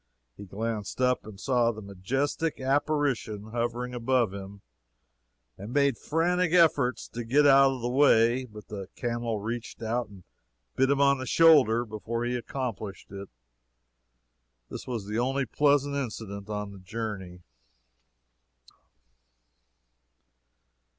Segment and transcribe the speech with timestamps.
[0.35, 4.61] He glanced up and saw the majestic apparition hovering above him,
[5.59, 10.07] and made frantic efforts to get out of the way, but the camel reached out
[10.09, 10.23] and
[10.75, 13.29] bit him on the shoulder before he accomplished it.
[14.71, 17.43] This was the only pleasant incident of the journey.